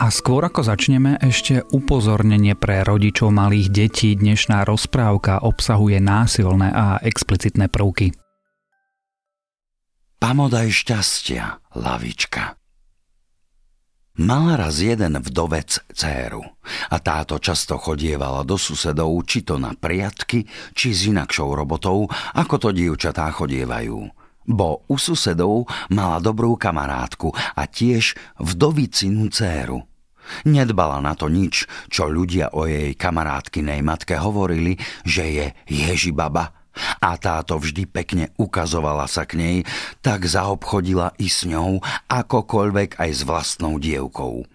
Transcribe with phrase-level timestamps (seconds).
[0.00, 4.16] A skôr ako začneme, ešte upozornenie pre rodičov malých detí.
[4.16, 8.16] Dnešná rozprávka obsahuje násilné a explicitné prvky.
[10.16, 12.56] Pamodaj šťastia, lavička.
[14.24, 16.48] Mal raz jeden vdovec céru
[16.88, 22.08] a táto často chodievala do susedov či to na priatky, či s inakšou robotou,
[22.40, 24.16] ako to dievčatá chodievajú
[24.50, 29.89] bo u susedov mala dobrú kamarátku a tiež vdovicinu dceru.
[30.46, 36.54] Nedbala na to nič, čo ľudia o jej kamarátkynej matke hovorili, že je Ježibaba.
[37.02, 39.56] A táto vždy pekne ukazovala sa k nej,
[40.00, 44.46] tak zaobchodila i s ňou, akokoľvek aj s vlastnou dievkou.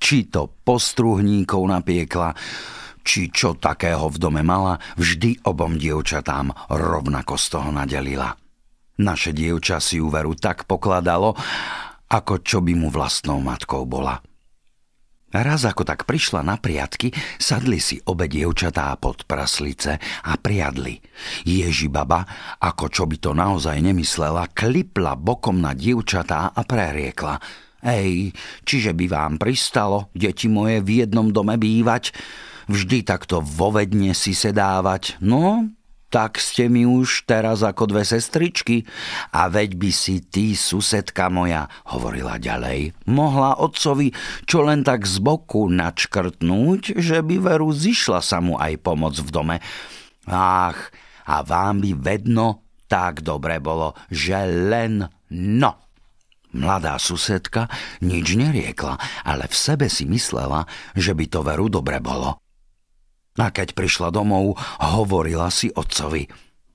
[0.00, 2.32] Či to postruhníkov napiekla,
[3.04, 8.32] či čo takého v dome mala, vždy obom dievčatám rovnako z toho nadelila.
[9.00, 11.36] Naše dievča si ju veru tak pokladalo,
[12.10, 14.20] ako čo by mu vlastnou matkou bola.
[15.30, 20.98] Raz ako tak prišla na priadky, sadli si obe dievčatá pod praslice a priadli.
[21.46, 22.26] Ježi baba,
[22.58, 27.38] ako čo by to naozaj nemyslela, klipla bokom na dievčatá a preriekla.
[27.80, 28.34] Ej,
[28.66, 32.10] čiže by vám pristalo, deti moje, v jednom dome bývať?
[32.66, 35.22] Vždy takto vovedne si sedávať?
[35.22, 35.70] No,
[36.10, 38.82] tak ste mi už teraz ako dve sestričky.
[39.30, 44.10] A veď by si ty, susedka moja, hovorila ďalej, mohla otcovi
[44.44, 49.30] čo len tak z boku načkrtnúť, že by veru zišla sa mu aj pomoc v
[49.30, 49.56] dome.
[50.26, 50.78] Ach,
[51.30, 55.72] a vám by vedno tak dobre bolo, že len no.
[56.50, 57.70] Mladá susedka
[58.02, 60.66] nič neriekla, ale v sebe si myslela,
[60.98, 62.42] že by to veru dobre bolo.
[63.38, 66.26] A keď prišla domov, hovorila si otcovi.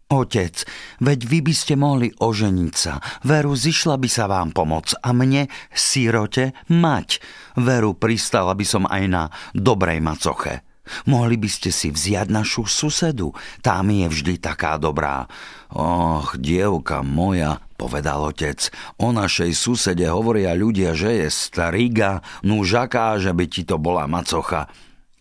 [0.06, 0.70] Otec,
[1.02, 3.02] veď vy by ste mohli oženiť sa.
[3.26, 7.18] Veru, zišla by sa vám pomoc a mne, sírote, mať.
[7.58, 9.24] Veru, pristala by som aj na
[9.58, 10.62] dobrej macoche.
[11.10, 13.34] Mohli by ste si vziať našu susedu,
[13.66, 15.26] tá mi je vždy taká dobrá.
[15.74, 18.70] Och, dievka moja, povedal otec,
[19.02, 24.70] o našej susede hovoria ľudia, že je stariga, nužaká, že by ti to bola macocha.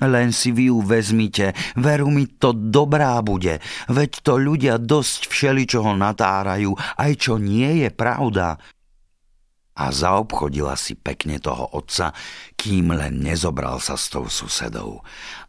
[0.04, 5.96] Len si vy ju vezmite, veru mi to dobrá bude, veď to ľudia dosť všeličoho
[5.96, 8.60] natárajú, aj čo nie je pravda.
[9.74, 12.14] A zaobchodila si pekne toho otca,
[12.54, 15.02] kým len nezobral sa s tou susedou.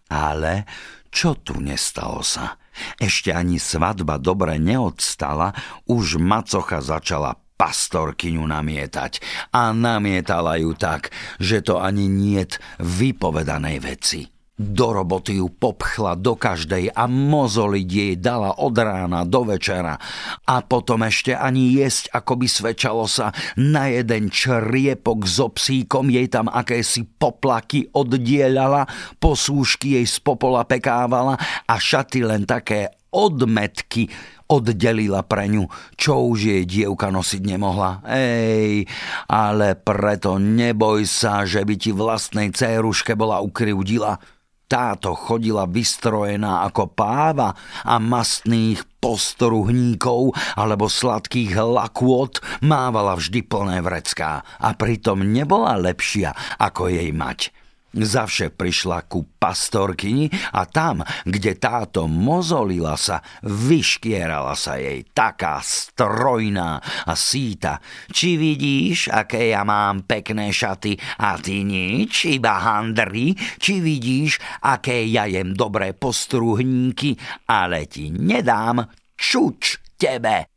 [0.09, 0.65] Ale
[1.13, 2.57] čo tu nestalo sa?
[2.99, 5.55] Ešte ani svadba dobre neodstala,
[5.87, 9.23] už macocha začala pastorkyňu namietať
[9.55, 11.07] a namietala ju tak,
[11.39, 14.34] že to ani niet vypovedanej veci.
[14.55, 19.99] Do roboty ju popchla do každej a mozoliť jej dala od rána do večera.
[20.47, 26.31] A potom ešte ani jesť, ako by svedčalo sa, na jeden čriepok s obsíkom jej
[26.31, 28.87] tam akési poplaky oddielala,
[29.19, 31.35] posúšky jej z popola pekávala
[31.67, 34.07] a šaty len také odmetky
[34.47, 35.67] oddelila pre ňu,
[35.99, 38.05] čo už jej dievka nosiť nemohla.
[38.07, 38.85] Ej,
[39.27, 44.34] ale preto neboj sa, že by ti vlastnej céruške bola ukryvdila.
[44.65, 47.53] Táto chodila vystrojená ako páva
[47.85, 56.89] a mastných postoruhníkov alebo sladkých lakôd mávala vždy plné vrecká a pritom nebola lepšia ako
[56.89, 57.64] jej mať.
[57.95, 66.83] Zavše prišla ku pastorkyni a tam, kde táto mozolila sa, vyškierala sa jej taká strojná
[67.07, 67.79] a síta.
[68.11, 73.31] Či vidíš, aké ja mám pekné šaty a ty nič, iba handry?
[73.35, 77.15] Či vidíš, aké ja jem dobré postruhníky,
[77.47, 78.83] ale ti nedám
[79.15, 80.54] čuč tebe.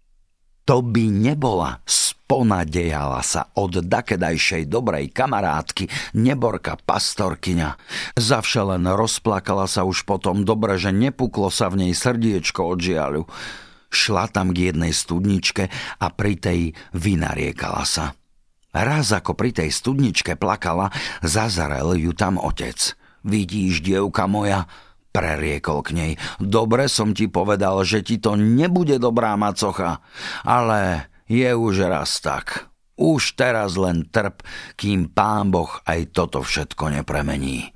[0.68, 1.80] To by nebola
[2.28, 7.80] Ponadejala sa od dakedajšej dobrej kamarátky, neborka pastorkyňa.
[8.20, 13.24] Zavše len rozplakala sa už potom dobre, že nepuklo sa v nej srdiečko od žiaľu.
[13.88, 15.72] Šla tam k jednej studničke
[16.04, 16.60] a pri tej
[16.92, 18.12] vynariekala sa.
[18.76, 20.92] Raz ako pri tej studničke plakala,
[21.24, 22.92] zazarel ju tam otec.
[23.24, 24.68] Vidíš, dievka moja,
[25.12, 26.12] preriekol k nej.
[26.38, 30.04] Dobre som ti povedal, že ti to nebude dobrá macocha,
[30.44, 32.68] ale je už raz tak.
[32.98, 34.42] Už teraz len trp,
[34.74, 37.70] kým pán Boh aj toto všetko nepremení.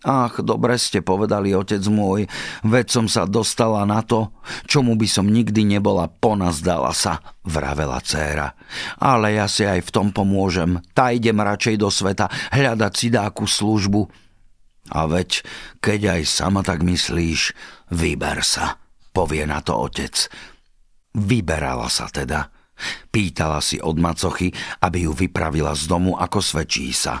[0.00, 2.24] Ach, dobre ste povedali, otec môj,
[2.64, 4.32] veď som sa dostala na to,
[4.64, 8.56] čomu by som nikdy nebola ponazdala sa, vravela dcéra.
[8.96, 13.44] Ale ja si aj v tom pomôžem, tá idem radšej do sveta hľadať si dáku
[13.44, 14.08] službu.
[14.90, 15.46] A veď,
[15.78, 17.54] keď aj sama tak myslíš,
[17.94, 18.78] vyber sa,
[19.14, 20.28] povie na to otec.
[21.14, 22.50] Vyberala sa teda.
[23.12, 24.50] Pýtala si od macochy,
[24.80, 27.20] aby ju vypravila z domu ako svedčí sa.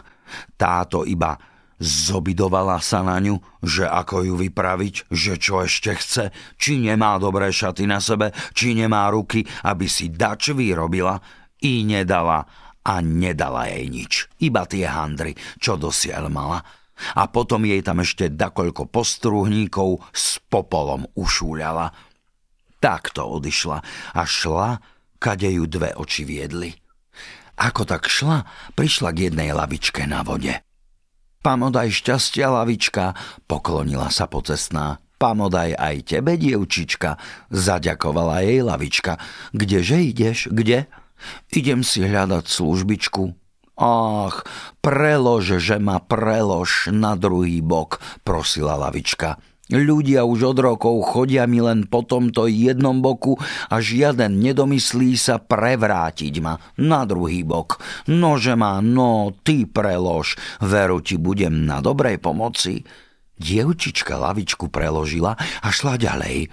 [0.56, 1.36] Táto iba
[1.80, 6.28] Zobidovala sa na ňu, že ako ju vypraviť, že čo ešte chce,
[6.60, 11.16] či nemá dobré šaty na sebe, či nemá ruky, aby si dač vyrobila,
[11.64, 12.44] i nedala
[12.84, 14.12] a nedala jej nič.
[14.44, 16.60] Iba tie handry, čo dosiaľ mala.
[17.16, 21.92] A potom jej tam ešte dakoľko postruhníkov s popolom ušúľala.
[22.80, 23.78] Takto odišla
[24.16, 24.80] a šla,
[25.20, 26.72] kade ju dve oči viedli.
[27.60, 30.64] Ako tak šla, prišla k jednej lavičke na vode.
[31.40, 33.16] Pamodaj šťastia, lavička,
[33.48, 35.00] poklonila sa pocestná.
[35.20, 37.20] Pamodaj aj tebe, dievčička,
[37.52, 39.20] zaďakovala jej lavička.
[39.52, 40.88] Kdeže ideš, kde?
[41.52, 43.39] Idem si hľadať službičku.
[43.80, 44.44] Ach,
[44.84, 47.96] prelož, že ma prelož na druhý bok,
[48.28, 49.40] prosila lavička.
[49.70, 53.38] Ľudia už od rokov chodia mi len po tomto jednom boku
[53.70, 57.78] a žiaden nedomyslí sa prevrátiť ma na druhý bok.
[58.10, 62.82] Nože ma, no, ty prelož, veru ti budem na dobrej pomoci.
[63.40, 66.50] Dievčička lavičku preložila a šla ďalej.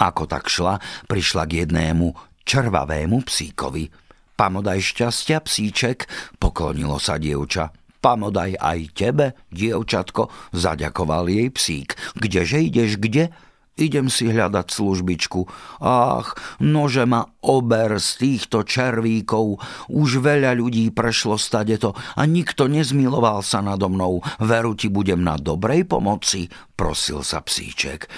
[0.00, 2.08] Ako tak šla, prišla k jednému
[2.42, 4.09] červavému psíkovi.
[4.40, 6.08] Pamodaj šťastia, psíček,
[6.40, 7.76] poklonilo sa dievča.
[8.00, 11.92] Pamodaj aj tebe, dievčatko, zaďakoval jej psík.
[12.16, 13.28] Kdeže ideš, kde?
[13.76, 15.44] Idem si hľadať službičku.
[15.84, 19.60] Ach, nože ma ober z týchto červíkov.
[19.92, 24.24] Už veľa ľudí prešlo stadeto a nikto nezmiloval sa nado mnou.
[24.40, 28.08] Veru ti budem na dobrej pomoci, prosil sa psíček.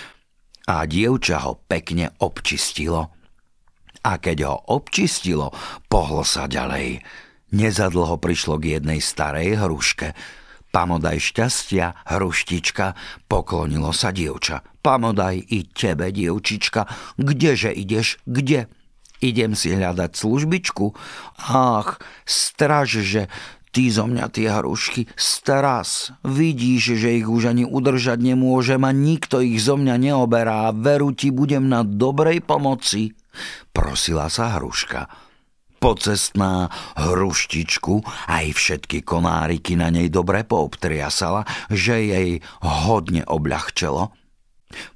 [0.71, 3.22] A dievča ho pekne občistilo.
[4.02, 5.54] A keď ho občistilo,
[5.87, 7.02] pohlo sa ďalej.
[7.52, 10.16] Nezadlho prišlo k jednej starej hruške.
[10.72, 12.96] Pamodaj šťastia, hruštička,
[13.28, 14.64] poklonilo sa dievča.
[14.81, 16.88] Pamodaj i tebe, dievčička,
[17.20, 18.72] kdeže ideš, kde?
[19.22, 20.96] Idem si hľadať službičku.
[21.52, 23.28] Ach, straž, že
[23.70, 26.10] ty zo mňa tie hrušky, stras.
[26.26, 30.75] Vidíš, že ich už ani udržať nemôžem a nikto ich zo mňa neoberá.
[30.75, 33.14] Veru ti budem na dobrej pomoci.
[33.73, 35.32] Prosila sa hruška
[35.82, 42.31] pocestná hruštičku, aj všetky konáriky na nej dobre poobtriasala, že jej
[42.62, 44.14] hodne obľahčelo.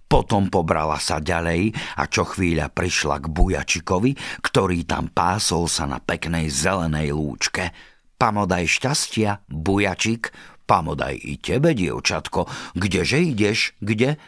[0.06, 5.98] Potom pobrala sa ďalej a čo chvíľa prišla k bujačikovi, ktorý tam pásol sa na
[5.98, 7.74] peknej zelenej lúčke.
[8.14, 10.30] Pamodaj šťastia, bujačik,
[10.70, 12.46] pamodaj i tebe, dievčatko,
[12.78, 14.22] kdeže ideš, kde?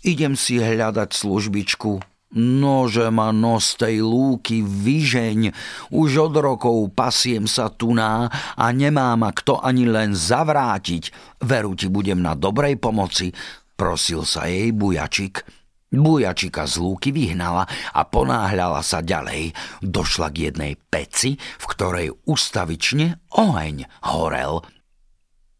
[0.00, 2.00] Idem si hľadať službičku,
[2.30, 5.50] Nože ma nos tej lúky vyžeň,
[5.90, 11.10] už od rokov pasiem sa tuná a nemá ma kto ani len zavrátiť.
[11.42, 13.34] Veru ti budem na dobrej pomoci,
[13.74, 15.42] prosil sa jej bujačik.
[15.90, 17.66] Bujačika z lúky vyhnala
[17.98, 19.50] a ponáhľala sa ďalej.
[19.82, 24.62] Došla k jednej peci, v ktorej ustavične oheň horel.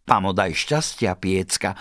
[0.06, 1.74] Pamodaj šťastia, piecka,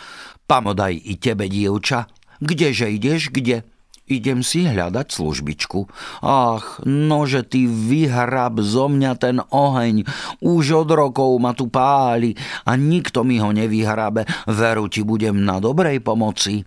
[0.50, 2.10] pamodaj i tebe, dievča.
[2.41, 3.69] Kdeže ideš, kde?
[4.10, 5.80] Idem si hľadať službičku.
[6.25, 10.04] Ach, nože ty vyhrab zo mňa ten oheň,
[10.42, 12.34] už od rokov ma tu páli
[12.66, 16.66] a nikto mi ho nevyhrabe, veru ti budem na dobrej pomoci.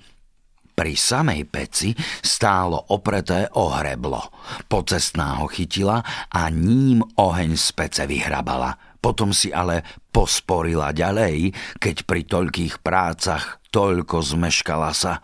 [0.72, 1.92] Pri samej peci
[2.24, 4.32] stálo opreté ohreblo.
[4.64, 6.00] Pocestná ho chytila
[6.32, 8.96] a ním oheň z pece vyhrabala.
[8.96, 15.20] Potom si ale posporila ďalej, keď pri toľkých prácach toľko zmeškala sa.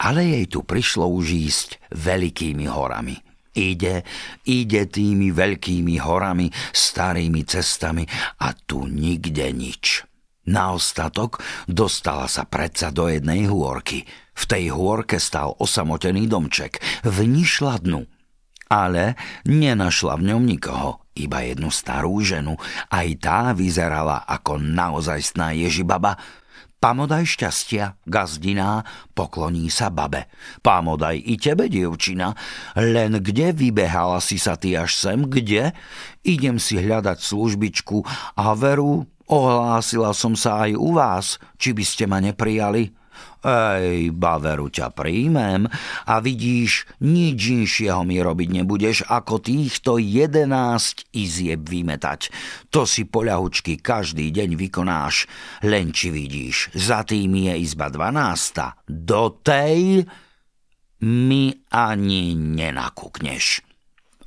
[0.00, 3.16] Ale jej tu prišlo už ísť veľkými horami.
[3.58, 4.06] Ide,
[4.46, 8.06] ide tými veľkými horami, starými cestami
[8.44, 10.06] a tu nikde nič.
[10.48, 14.06] Na ostatok dostala sa predsa do jednej hôrky.
[14.38, 16.78] V tej hôrke stal osamotený domček.
[17.04, 18.06] Vnišla dnu.
[18.68, 19.16] Ale
[19.48, 22.60] nenašla v ňom nikoho, iba jednu starú ženu.
[22.92, 26.20] Aj tá vyzerala ako naozajstná Ježibaba,
[26.78, 30.30] Pamodaj šťastia, gazdiná, pokloní sa babe.
[30.62, 32.38] Pamodaj i tebe, dievčina,
[32.78, 35.74] len kde vybehala si sa ty až sem, kde?
[36.22, 38.06] Idem si hľadať službičku
[38.38, 42.94] a veru, ohlásila som sa aj u vás, či by ste ma neprijali.
[43.38, 45.70] Ej, baveru ťa príjmem
[46.10, 52.34] a vidíš, nič inšieho mi robiť nebudeš, ako týchto jedenáct izieb vymetať.
[52.74, 55.30] To si poľahučky každý deň vykonáš,
[55.62, 58.74] len či vidíš, za tým je izba dvanásta.
[58.90, 60.02] Do tej
[61.06, 63.67] mi ani nenakúkneš.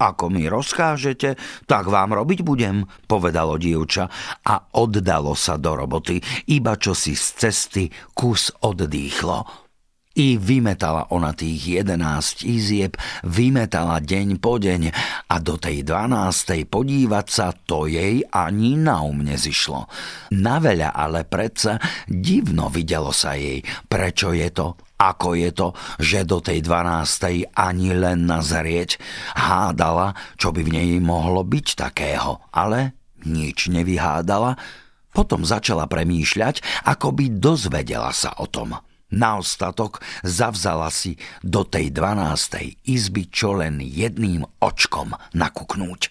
[0.02, 1.38] Ako mi rozkážete,
[1.70, 4.10] tak vám robiť budem, povedalo dievča
[4.42, 6.18] a oddalo sa do roboty,
[6.50, 7.86] iba čo si z cesty
[8.18, 9.70] kus oddýchlo.
[10.12, 14.92] I vymetala ona tých jedenáct izieb, vymetala deň po deň
[15.32, 19.88] a do tej dvanástej podívať sa to jej ani na um nezišlo.
[20.36, 21.80] Naveľa ale predsa
[22.10, 25.68] divno videlo sa jej, prečo je to ako je to,
[25.98, 29.02] že do tej dvanástej ani len nazrieť
[29.34, 32.94] hádala, čo by v nej mohlo byť takého, ale
[33.26, 34.62] nič nevyhádala,
[35.10, 38.78] potom začala premýšľať, ako by dozvedela sa o tom.
[39.12, 46.08] Na ostatok zavzala si do tej dvanástej izby čo len jedným očkom nakuknúť.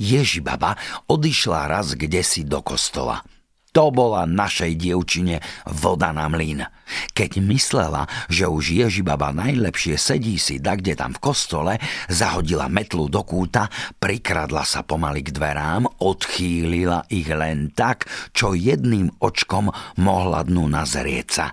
[0.00, 0.80] Ježibaba
[1.12, 3.20] odišla raz kde si do kostola–
[3.72, 6.68] to bola našej dievčine voda na mlyn.
[7.16, 11.74] Keď myslela, že už Ježibaba najlepšie sedí si kde tam v kostole,
[12.12, 18.04] zahodila metlu do kúta, prikradla sa pomaly k dverám, odchýlila ich len tak,
[18.36, 19.72] čo jedným očkom
[20.04, 21.46] mohla dnu nazrieť sa.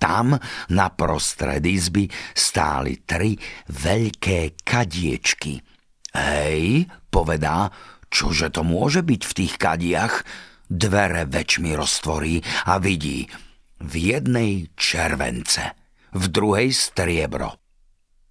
[0.00, 0.32] Tam,
[0.72, 3.36] na prostred izby, stáli tri
[3.68, 5.60] veľké kadiečky.
[6.16, 7.68] Hej, povedá,
[8.08, 10.24] čože to môže byť v tých kadiach?
[10.70, 12.38] Dvere väčšmi roztvorí
[12.70, 13.26] a vidí
[13.82, 15.74] v jednej července,
[16.14, 17.58] v druhej striebro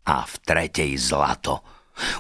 [0.07, 1.59] a v tretej zlato.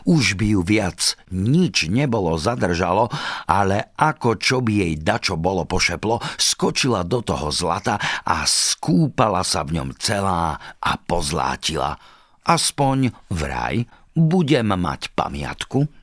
[0.03, 3.07] Už by ju viac nič nebolo zadržalo,
[3.47, 7.95] ale ako čo by jej dačo bolo pošeplo, skočila do toho zlata
[8.27, 11.95] a skúpala sa v ňom celá a pozlátila.
[12.43, 15.98] Aspoň vraj budem mať pamiatku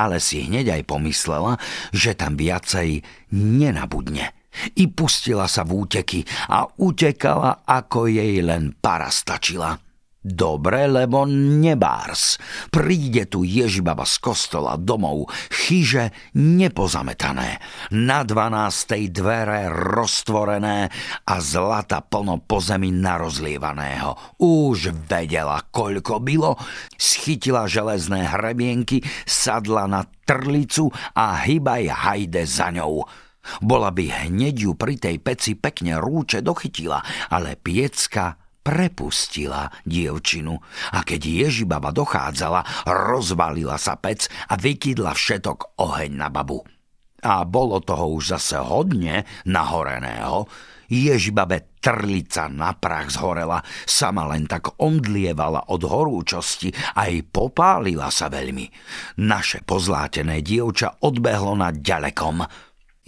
[0.00, 1.60] ale si hneď aj pomyslela,
[1.92, 3.04] že tam viacej
[3.36, 4.32] nenabudne.
[4.80, 9.89] I pustila sa v úteky a utekala, ako jej len para stačila.
[10.20, 12.36] Dobre, lebo nebárs.
[12.68, 17.56] Príde tu Ježibaba z kostola domov, chyže nepozametané,
[17.96, 20.92] na dvanástej dvere roztvorené
[21.24, 24.36] a zlata plno po zemi narozlievaného.
[24.44, 26.52] Už vedela, koľko bylo,
[27.00, 33.08] schytila železné hrebienky, sadla na trlicu a hybaj hajde za ňou.
[33.64, 37.00] Bola by hneď ju pri tej peci pekne rúče dochytila,
[37.32, 40.54] ale piecka prepustila dievčinu
[40.94, 46.60] a keď Ježibaba dochádzala, rozvalila sa pec a vykydla všetok oheň na babu.
[47.20, 50.48] A bolo toho už zase hodne nahoreného.
[50.90, 58.26] Ježibabe trlica na prach zhorela, sama len tak omdlievala od horúčosti a aj popálila sa
[58.26, 58.66] veľmi.
[59.22, 62.42] Naše pozlátené dievča odbehlo na ďalekom,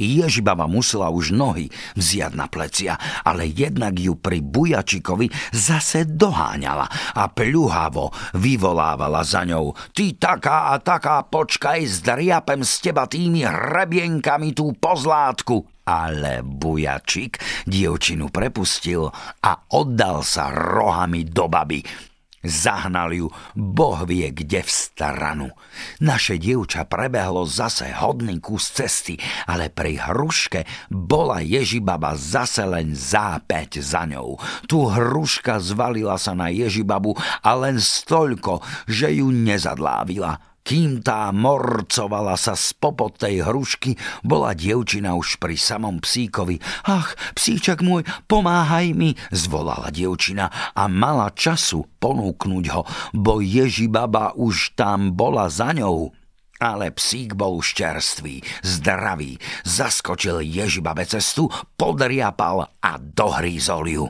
[0.02, 7.30] Ježibaba musela už nohy vziať na plecia, ale jednak ju pri bujačikovi zase doháňala a
[7.30, 9.72] pľuhavo vyvolávala za ňou.
[9.94, 15.64] Ty taká a taká, počkaj, zdriapem z teba tými hrebienkami tú pozlátku.
[15.82, 19.10] Ale bujačik dievčinu prepustil
[19.42, 22.11] a oddal sa rohami do baby.
[22.42, 25.48] Zahnal ju, boh vie kde v stranu.
[26.02, 29.14] Naše dievča prebehlo zase hodný kus cesty,
[29.46, 34.42] ale pri hruške bola Ježibaba zase len zápäť za ňou.
[34.66, 37.14] Tu hruška zvalila sa na Ježibabu
[37.46, 38.58] a len stolko,
[38.90, 40.51] že ju nezadlávila.
[40.62, 46.62] Kým tá morcovala sa spopod tej hrušky, bola dievčina už pri samom psíkovi.
[46.86, 54.78] Ach, psíčak môj, pomáhaj mi, zvolala dievčina a mala času ponúknuť ho, bo Ježibaba už
[54.78, 56.14] tam bola za ňou.
[56.62, 59.34] Ale psík bol už čerstvý, zdravý,
[59.66, 64.06] zaskočil Ježibabe cestu, podriapal a dohrízol ju.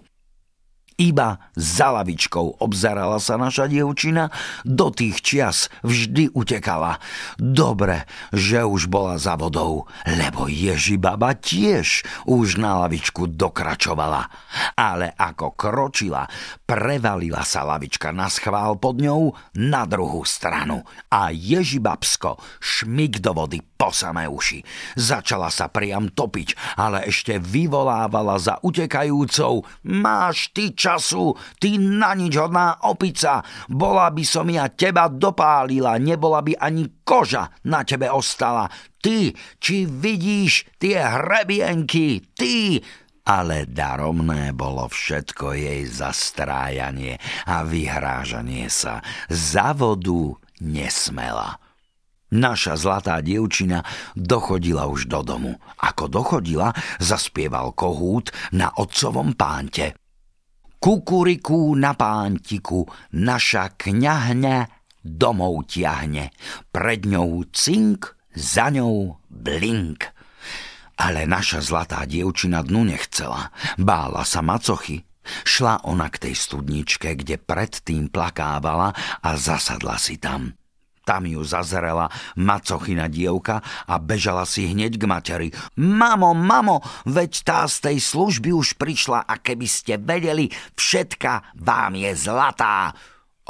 [1.01, 4.29] Iba za lavičkou obzerala sa naša dievčina,
[4.63, 7.01] do tých čias vždy utekala.
[7.41, 14.29] Dobre, že už bola za vodou, lebo Ježibaba tiež už na lavičku dokračovala.
[14.77, 16.29] Ale ako kročila,
[16.69, 23.61] prevalila sa lavička na schvál pod ňou na druhú stranu a Ježibabsko šmik do vody
[23.61, 24.63] po samé uši.
[24.95, 32.35] Začala sa priam topiť, ale ešte vyvolávala za utekajúcou Máš ty času, ty na nič
[32.35, 33.47] hodná opica.
[33.71, 38.67] Bola by som ja teba dopálila, nebola by ani koža na tebe ostala.
[38.99, 39.31] Ty,
[39.63, 42.83] či vidíš tie hrebienky, ty,
[43.23, 48.99] ale daromné bolo všetko jej zastrájanie a vyhrážanie sa.
[49.31, 51.63] Za vodu nesmela.
[52.33, 53.85] Naša zlatá dievčina
[54.17, 55.53] dochodila už do domu.
[55.77, 60.02] Ako dochodila, zaspieval kohút na otcovom pánte.
[60.83, 62.83] Kukuriku na pántiku,
[63.15, 64.57] naša kňahňa
[64.99, 66.35] domov tiahne.
[66.75, 70.11] Pred ňou cink, za ňou blink.
[70.99, 73.55] Ale naša zlatá dievčina dnu nechcela.
[73.79, 75.07] Bála sa macochy.
[75.47, 78.91] Šla ona k tej studničke, kde predtým plakávala
[79.23, 80.51] a zasadla si tam.
[81.03, 82.07] Tam ju zazrela
[82.39, 83.59] macochina dievka
[83.91, 85.49] a bežala si hneď k materi.
[85.83, 86.79] Mamo, mamo,
[87.11, 90.47] veď tá z tej služby už prišla a keby ste vedeli,
[90.79, 92.95] všetka vám je zlatá.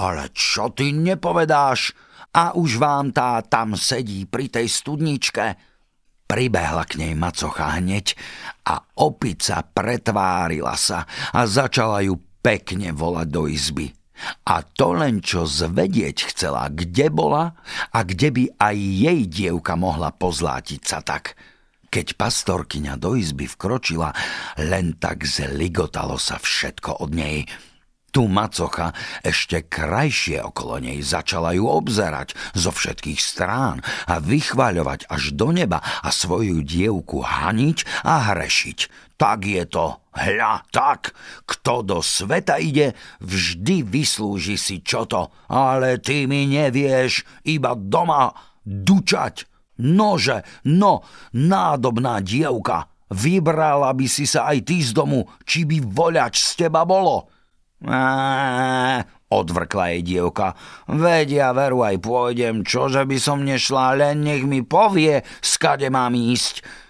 [0.01, 1.93] Ale čo ty nepovedáš?
[2.33, 5.45] A už vám tá tam sedí pri tej studničke.
[6.25, 8.17] Pribehla k nej macocha hneď
[8.65, 11.05] a opica pretvárila sa
[11.37, 14.02] a začala ju pekne volať do izby.
[14.47, 17.55] A to len čo zvedieť chcela, kde bola
[17.91, 21.35] a kde by aj jej dievka mohla pozlátiť sa tak.
[21.93, 24.17] Keď pastorkyňa do izby vkročila,
[24.57, 27.45] len tak zligotalo sa všetko od nej–
[28.13, 28.93] tu macocha
[29.25, 35.81] ešte krajšie okolo nej začala ju obzerať zo všetkých strán a vychváľovať až do neba
[35.81, 38.79] a svoju dievku haniť a hrešiť.
[39.23, 40.03] Tak je to.
[40.19, 41.15] Hľa, tak.
[41.47, 45.31] Kto do sveta ide, vždy vyslúži si čo to.
[45.47, 48.35] Ale ty mi nevieš iba doma
[48.67, 49.47] dučať.
[49.79, 51.07] Nože, no,
[51.39, 52.91] nádobná dievka.
[53.15, 57.31] Vybrala by si sa aj ty z domu, či by voľač z teba bolo.
[57.87, 60.59] Á, odvrkla jej dievka.
[60.91, 66.11] Veď ja veru aj pôjdem, čože by som nešla, len nech mi povie, skade mám
[66.11, 66.82] ísť.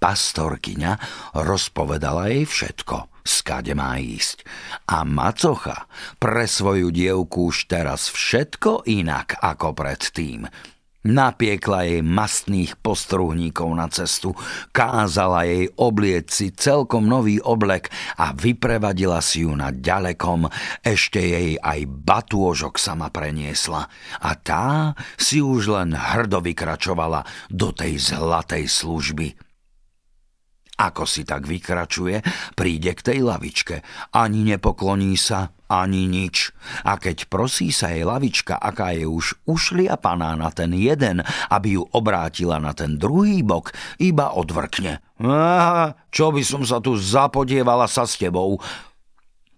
[0.00, 0.96] Pastorkyňa
[1.36, 4.48] rozpovedala jej všetko, skade má ísť.
[4.88, 5.84] A macocha
[6.16, 10.48] pre svoju dievku už teraz všetko inak ako predtým.
[11.00, 14.36] Napiekla jej mastných postruhníkov na cestu,
[14.72, 17.88] kázala jej oblieť si celkom nový oblek
[18.20, 20.48] a vyprevadila si ju na ďalekom,
[20.84, 23.88] ešte jej aj batôžok sama preniesla
[24.20, 29.49] a tá si už len hrdo vykračovala do tej zlatej služby.
[30.80, 32.24] Ako si tak vykračuje,
[32.56, 33.84] príde k tej lavičke.
[34.16, 36.56] Ani nepokloní sa, ani nič.
[36.88, 41.20] A keď prosí sa jej lavička, aká je už ušliapaná na ten jeden,
[41.52, 45.04] aby ju obrátila na ten druhý bok, iba odvrkne.
[45.20, 48.56] Aha, čo by som sa tu zapodievala sa s tebou?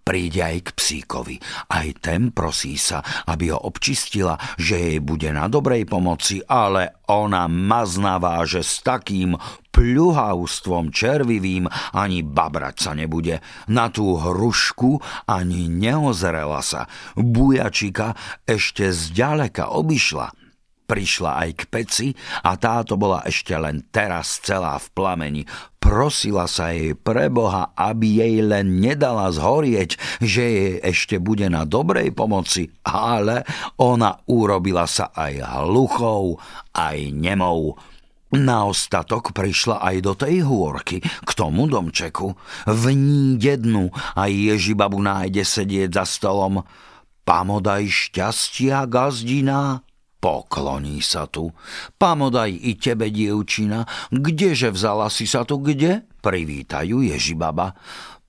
[0.03, 1.35] Príde aj k psíkovi.
[1.71, 7.47] Aj ten prosí sa, aby ho občistila, že jej bude na dobrej pomoci, ale ona
[7.47, 9.39] maznáva, že s takým
[9.73, 11.65] pľuhavstvom červivým
[11.97, 13.41] ani babrať sa nebude.
[13.71, 16.85] Na tú hrušku ani neozrela sa.
[17.17, 18.13] Bujačika
[18.45, 20.29] ešte zďaleka obišla–
[20.83, 22.07] Prišla aj k peci
[22.43, 25.43] a táto bola ešte len teraz celá v plameni.
[25.79, 31.67] Prosila sa jej pre Boha, aby jej len nedala zhorieť, že jej ešte bude na
[31.67, 33.43] dobrej pomoci, ale
[33.79, 36.39] ona urobila sa aj hluchou,
[36.71, 37.75] aj nemou.
[38.33, 42.33] Na ostatok prišla aj do tej hôrky, k tomu domčeku.
[42.65, 46.65] V ní dednu a Ježibabu nájde sedieť za stolom.
[47.23, 49.85] Pamodaj šťastia, gazdina,
[50.23, 51.51] Pokloní sa tu.
[51.99, 56.07] Pamodaj i tebe, dievčina, kdeže vzala si sa tu, kde?
[56.23, 57.75] Privítajú Ježibaba.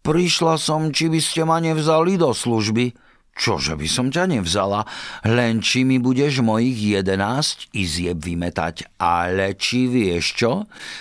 [0.03, 2.99] Prišla som, či by ste ma nevzali do služby.
[3.35, 4.87] Čože by som ťa nevzala,
[5.27, 8.95] len či mi budeš mojich jedenáct izieb vymetať.
[8.99, 10.53] Ale či vieš čo?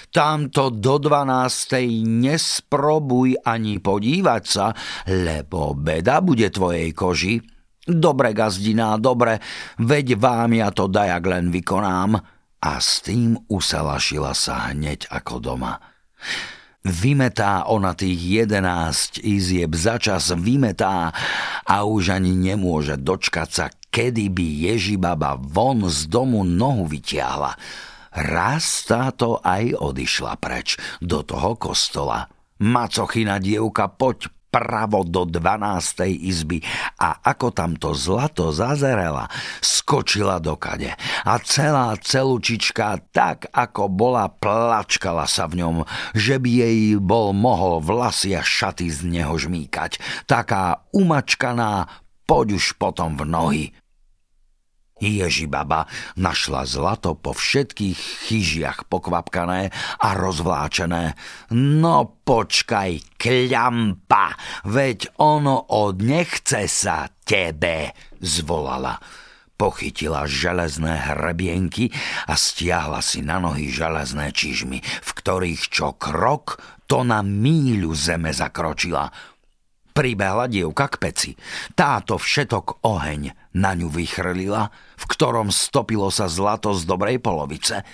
[0.10, 4.74] Tamto do dvanástej nesprobuj ani podívať sa,
[5.10, 7.53] lebo beda bude tvojej koži.
[7.84, 9.44] Dobre, gazdina, dobre,
[9.76, 12.16] veď vám ja to dajak len vykonám.
[12.64, 15.76] A s tým usalašila sa hneď ako doma.
[16.84, 21.12] Vymetá ona tých jedenásť izieb za čas vymetá
[21.64, 27.56] a už ani nemôže dočkať sa, kedy by Ježibaba von z domu nohu vytiahla.
[28.16, 32.28] Raz táto aj odišla preč do toho kostola.
[32.64, 36.06] Macochina dievka, poď, pravo do 12.
[36.30, 36.62] izby
[37.02, 39.26] a ako tam to zlato zazerela,
[39.66, 40.94] skočila do kade
[41.26, 45.76] a celá celúčička tak, ako bola, plačkala sa v ňom,
[46.14, 49.98] že by jej bol mohol vlasy a šaty z neho žmýkať.
[50.30, 51.90] Taká umačkaná,
[52.30, 53.66] poď už potom v nohy.
[55.04, 55.86] Ježibaba
[56.16, 61.20] našla zlato po všetkých chyžiach pokvapkané a rozvláčené.
[61.52, 67.92] No počkaj, kľampa, veď ono od nechce sa tebe,
[68.24, 68.96] zvolala.
[69.54, 71.94] Pochytila železné hrebienky
[72.28, 76.58] a stiahla si na nohy železné čižmy, v ktorých čo krok,
[76.90, 79.08] to na míľu zeme zakročila–
[79.94, 81.32] Pribehla dievka k peci.
[81.78, 87.86] Táto všetok oheň na ňu vychrlila, v ktorom stopilo sa zlato z dobrej polovice.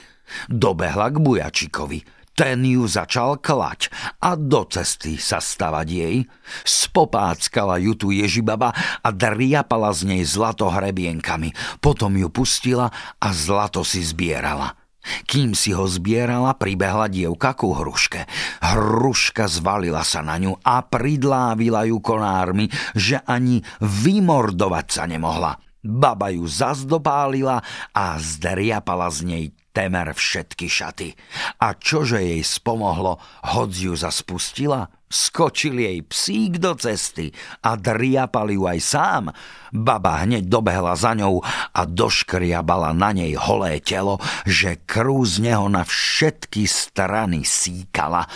[0.47, 1.99] Dobehla k bujačikovi.
[2.39, 3.91] Ten ju začal klať
[4.23, 6.23] a do cesty sa stavať jej.
[6.63, 8.71] Spopáckala ju tu Ježibaba
[9.03, 11.51] a driapala z nej zlato hrebienkami.
[11.83, 14.78] Potom ju pustila a zlato si zbierala.
[15.25, 18.27] Kým si ho zbierala, pribehla dievka ku hruške.
[18.59, 25.55] Hruška zvalila sa na ňu a pridlávila ju konármi, že ani vymordovať sa nemohla.
[25.79, 27.63] Baba ju zazdopálila
[27.95, 29.45] a zdriapala z nej
[29.79, 31.15] temer všetky šaty.
[31.63, 33.15] A čože jej spomohlo,
[33.55, 34.91] hoď ju zaspustila?
[35.07, 37.31] Skočil jej psík do cesty
[37.63, 39.23] a driapal ju aj sám.
[39.71, 45.71] Baba hneď dobehla za ňou a doškriabala na nej holé telo, že krú z neho
[45.71, 48.27] na všetky strany síkala.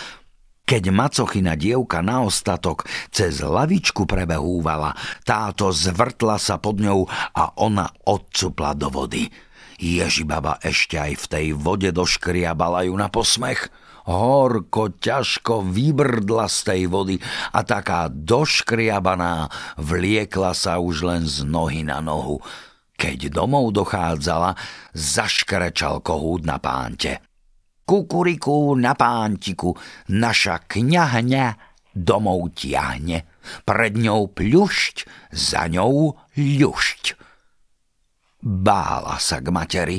[0.64, 4.96] Keď macochina dievka na ostatok cez lavičku prebehúvala,
[5.28, 7.04] táto zvrtla sa pod ňou
[7.36, 9.28] a ona odcupla do vody.
[9.80, 13.66] Ježibaba ešte aj v tej vode doškriabala ju na posmech–
[14.04, 17.16] horko ťažko vybrdla z tej vody
[17.56, 19.48] a taká doškriabaná
[19.80, 22.40] vliekla sa už len z nohy na nohu.
[22.94, 24.54] Keď domov dochádzala,
[24.94, 27.24] zaškrečal kohút na pánte.
[27.84, 29.76] Kukuriku na pántiku,
[30.08, 31.46] naša kňahňa
[31.92, 33.28] domov tiahne.
[33.66, 34.96] Pred ňou pľušť,
[35.36, 37.23] za ňou ľušť.
[38.44, 39.98] Bála sa k materi,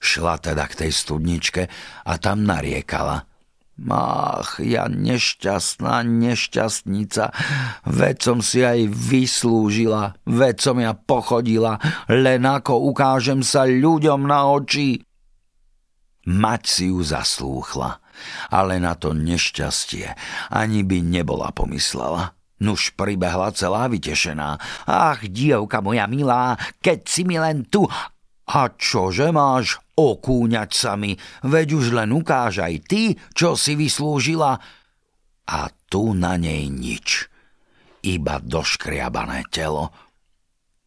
[0.00, 1.62] šla teda k tej studničke
[2.08, 3.20] a tam nariekala–
[3.90, 7.24] Ach, ja nešťastná nešťastnica,
[7.82, 14.46] veď som si aj vyslúžila, veď som ja pochodila, len ako ukážem sa ľuďom na
[14.46, 15.02] oči.
[16.30, 17.98] Mať si ju zaslúchla,
[18.54, 20.14] ale na to nešťastie
[20.54, 22.33] ani by nebola pomyslela.
[22.62, 24.58] Nuž pribehla celá vytešená.
[24.86, 27.82] Ach, dievka moja milá, keď si mi len tu
[28.44, 34.60] a čože máš okúňať sa mi, veď už len ukáž aj ty, čo si vyslúžila.
[35.44, 37.28] A tu na nej nič,
[38.04, 39.92] iba doškriabané telo.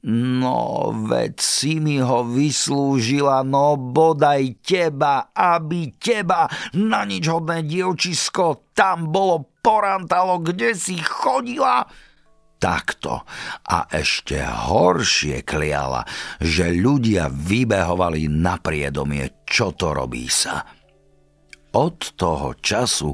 [0.06, 6.46] No, veď si mi ho vyslúžila, no bodaj teba, aby teba,
[6.78, 11.90] na nič hodné dievčisko, tam bolo porantalo, kde si chodila
[12.58, 13.22] takto
[13.70, 16.04] a ešte horšie kliala,
[16.42, 20.66] že ľudia vybehovali na priedomie, čo to robí sa.
[21.78, 23.14] Od toho času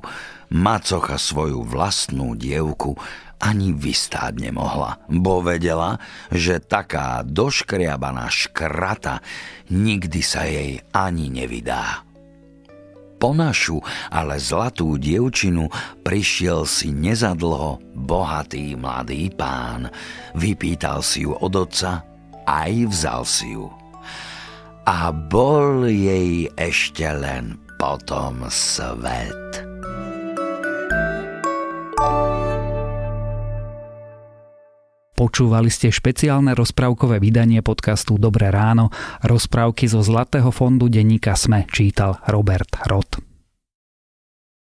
[0.54, 2.94] macocha svoju vlastnú dievku
[3.42, 6.00] ani vystáť nemohla, bo vedela,
[6.32, 9.20] že taká doškriabaná škrata
[9.68, 12.14] nikdy sa jej ani nevydá
[13.24, 13.80] po našu,
[14.12, 15.72] ale zlatú dievčinu
[16.04, 19.88] prišiel si nezadlho bohatý mladý pán.
[20.36, 22.04] Vypýtal si ju od otca,
[22.44, 23.72] aj vzal si ju.
[24.84, 29.63] A bol jej ešte len potom svet.
[35.24, 38.92] Počúvali ste špeciálne rozprávkové vydanie podcastu Dobré ráno.
[39.24, 43.33] Rozprávky zo Zlatého fondu denníka Sme čítal Robert Rod.